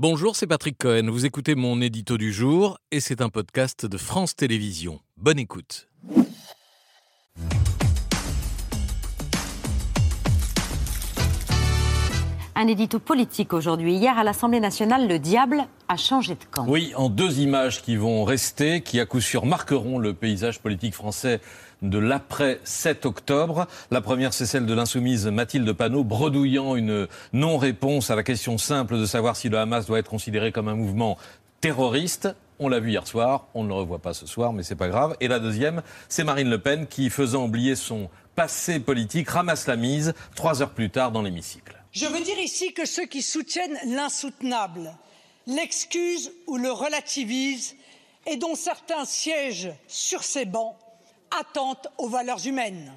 [0.00, 1.10] Bonjour, c'est Patrick Cohen.
[1.10, 5.00] Vous écoutez mon édito du jour et c'est un podcast de France Télévisions.
[5.16, 5.88] Bonne écoute.
[12.54, 13.94] Un édito politique aujourd'hui.
[13.94, 16.64] Hier, à l'Assemblée nationale, le diable a changé de camp.
[16.68, 20.94] Oui, en deux images qui vont rester, qui à coup sûr marqueront le paysage politique
[20.94, 21.40] français
[21.82, 23.66] de l'après 7 octobre.
[23.90, 28.98] La première, c'est celle de l'insoumise Mathilde Panot, bredouillant une non-réponse à la question simple
[28.98, 31.18] de savoir si le Hamas doit être considéré comme un mouvement
[31.60, 32.28] terroriste.
[32.58, 34.88] On l'a vu hier soir, on ne le revoit pas ce soir, mais c'est pas
[34.88, 35.16] grave.
[35.20, 39.76] Et la deuxième, c'est Marine Le Pen qui, faisant oublier son passé politique, ramasse la
[39.76, 41.76] mise trois heures plus tard dans l'hémicycle.
[41.92, 44.92] Je veux dire ici que ceux qui soutiennent l'insoutenable,
[45.46, 47.76] l'excusent ou le relativisent,
[48.26, 50.76] et dont certains siègent sur ces bancs,
[51.38, 52.92] attente aux valeurs humaines.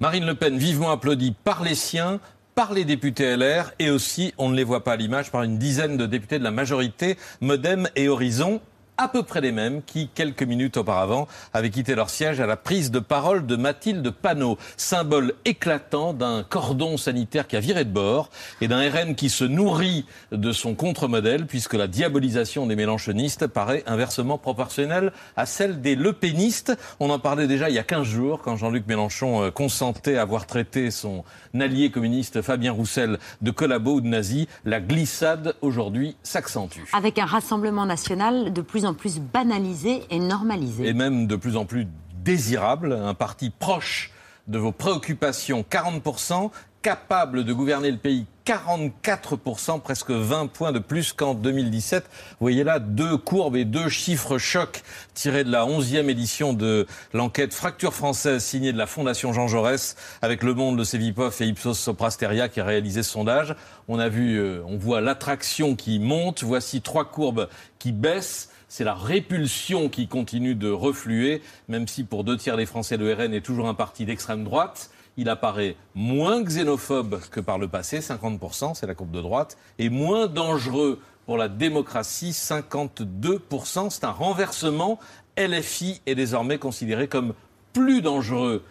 [0.00, 2.20] Marine Le Pen vivement applaudie par les siens,
[2.54, 5.58] par les députés LR et aussi, on ne les voit pas à l'image, par une
[5.58, 8.60] dizaine de députés de la majorité, Modem et Horizon
[9.00, 12.58] à peu près les mêmes qui, quelques minutes auparavant, avaient quitté leur siège à la
[12.58, 17.90] prise de parole de Mathilde Panot, symbole éclatant d'un cordon sanitaire qui a viré de
[17.90, 18.28] bord
[18.60, 23.82] et d'un RN qui se nourrit de son contre-modèle puisque la diabolisation des mélanchonistes paraît
[23.86, 26.76] inversement proportionnelle à celle des lepénistes.
[27.00, 30.22] On en parlait déjà il y a 15 jours quand Jean-Luc Mélenchon euh, consentait à
[30.22, 31.24] avoir traité son
[31.58, 34.46] allié communiste Fabien Roussel de collabo ou de nazi.
[34.66, 36.82] La glissade aujourd'hui s'accentue.
[36.92, 40.86] Avec un rassemblement national de plus en plus banalisé et normalisé.
[40.86, 41.86] Et même de plus en plus
[42.22, 44.12] désirable, un parti proche
[44.48, 46.50] de vos préoccupations, 40%,
[46.82, 52.04] capable de gouverner le pays 44%, presque 20 points de plus qu'en 2017.
[52.04, 54.82] Vous voyez là deux courbes et deux chiffres chocs
[55.14, 59.94] tirés de la 11e édition de l'enquête Fracture française signée de la Fondation Jean Jaurès
[60.22, 63.54] avec Le Monde, le Cevipof et Ipsos Soprasteria qui a réalisé ce sondage.
[63.86, 66.42] On a vu, euh, on voit l'attraction qui monte.
[66.42, 72.22] Voici trois courbes qui baissent c'est la répulsion qui continue de refluer, même si pour
[72.22, 74.90] deux tiers des Français, le RN est toujours un parti d'extrême droite.
[75.16, 79.90] Il apparaît moins xénophobe que par le passé, 50%, c'est la courbe de droite, et
[79.90, 83.90] moins dangereux pour la démocratie, 52%.
[83.90, 85.00] C'est un renversement.
[85.36, 87.34] LFI est désormais considéré comme
[87.72, 88.62] plus dangereux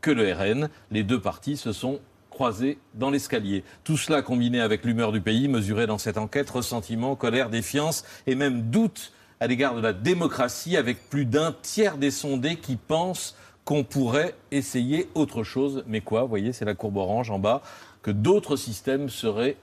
[0.00, 0.68] que le RN.
[0.92, 1.98] Les deux partis se sont
[2.30, 3.64] croisés dans l'escalier.
[3.82, 8.36] Tout cela combiné avec l'humeur du pays, mesuré dans cette enquête, ressentiment, colère, défiance et
[8.36, 13.36] même doute à l'égard de la démocratie, avec plus d'un tiers des sondés qui pensent
[13.64, 15.84] qu'on pourrait essayer autre chose.
[15.86, 17.62] Mais quoi Vous voyez, c'est la courbe orange en bas,
[18.02, 19.56] que d'autres systèmes seraient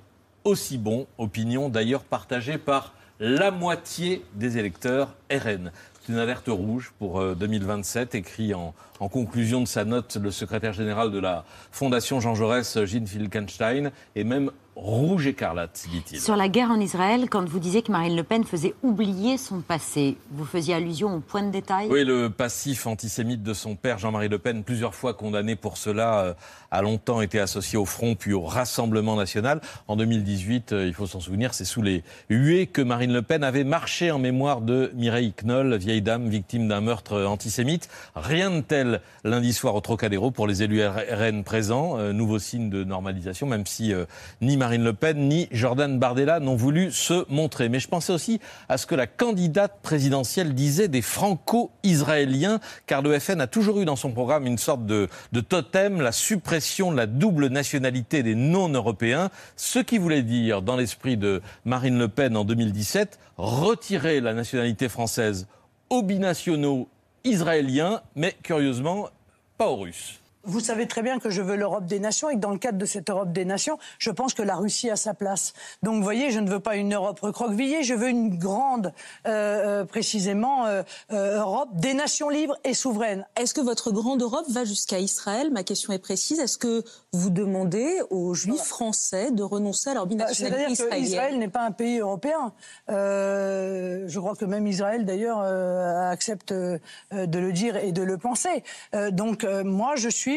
[0.43, 1.07] aussi bons.
[1.17, 5.71] Opinion d'ailleurs partagée par la moitié des électeurs RN.
[6.01, 10.73] C'est une alerte rouge pour 2027, euh, écrit en, conclusion de sa note le secrétaire
[10.73, 16.19] général de la Fondation Jean Jaurès, Gene Filkenstein, et même rouge écarlate, dit-il.
[16.19, 19.61] Sur la guerre en Israël, quand vous disiez que Marine Le Pen faisait oublier son
[19.61, 21.87] passé, vous faisiez allusion au point de détail?
[21.89, 26.19] Oui, le passif antisémite de son père, Jean-Marie Le Pen, plusieurs fois condamné pour cela,
[26.19, 26.33] euh,
[26.71, 29.61] a longtemps été associé au Front puis au Rassemblement national.
[29.87, 33.45] En 2018, euh, il faut s'en souvenir, c'est sous les huées que Marine Le Pen
[33.45, 37.87] avait marché en mémoire de Mireille Knoll, vieille dame victime d'un meurtre antisémite.
[38.15, 41.97] Rien de tel lundi soir au Trocadéro pour les élus RN présents.
[41.97, 43.93] Euh, nouveau signe de normalisation, même si
[44.41, 47.69] ni Marine Le Pen ni Jordan Bardella n'ont voulu se montrer.
[47.69, 53.17] Mais je pensais aussi à ce que la candidate présidentielle disait des franco-israéliens, car le
[53.19, 55.07] FN a toujours eu dans son programme une sorte de
[55.47, 61.17] totem, la suppression de la double nationalité des non-européens, ce qui voulait dire, dans l'esprit
[61.17, 65.47] de Marine Le Pen en 2017, retirer la nationalité française
[65.89, 66.89] aux binationaux
[67.23, 69.09] israéliens, mais curieusement,
[69.57, 70.19] pas aux Russes.
[70.47, 72.77] Vous savez très bien que je veux l'Europe des nations et que dans le cadre
[72.77, 75.53] de cette Europe des nations, je pense que la Russie a sa place.
[75.81, 78.93] Donc, vous voyez, je ne veux pas une Europe recroquevillée, je veux une grande,
[79.27, 83.25] euh, euh précisément, euh, euh, Europe des nations libres et souveraines.
[83.35, 85.51] Est-ce que votre grande Europe va jusqu'à Israël?
[85.51, 86.39] Ma question est précise.
[86.39, 90.75] Est-ce que vous demandez aux Juifs français de renoncer à leur binationalité bah, israélienne?
[90.75, 92.53] C'est-à-dire qu'Israël n'est pas un pays européen.
[92.87, 96.79] je crois que même Israël, d'ailleurs, accepte de
[97.11, 98.63] le dire et de le penser.
[99.11, 100.34] donc, moi, je suis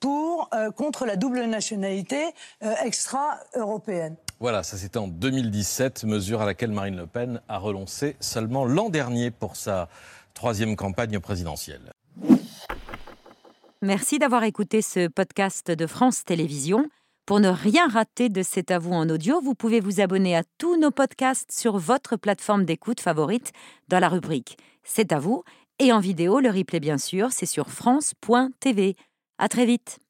[0.00, 2.24] pour, euh, contre la double nationalité
[2.62, 4.16] euh, extra-européenne.
[4.40, 8.88] Voilà, ça c'était en 2017, mesure à laquelle Marine Le Pen a renoncé seulement l'an
[8.88, 9.88] dernier pour sa
[10.32, 11.92] troisième campagne présidentielle.
[13.82, 16.86] Merci d'avoir écouté ce podcast de France Télévisions.
[17.26, 20.42] Pour ne rien rater de C'est à vous en audio, vous pouvez vous abonner à
[20.58, 23.52] tous nos podcasts sur votre plateforme d'écoute favorite
[23.88, 25.44] dans la rubrique C'est à vous
[25.78, 28.96] et en vidéo, le replay bien sûr, c'est sur France.tv.
[29.40, 30.00] À très vite.